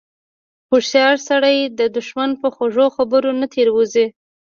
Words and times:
هوښیار 0.69 1.15
سړی 1.29 1.57
د 1.79 1.81
دښمن 1.95 2.29
په 2.41 2.47
خوږو 2.55 2.85
خبرو 2.95 3.31
نه 3.39 3.45
تیر 3.53 3.67
وځي. 3.73 4.05